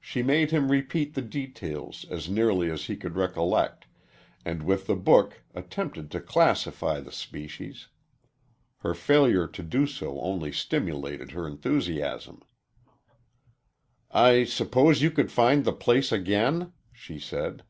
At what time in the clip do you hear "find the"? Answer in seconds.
15.30-15.74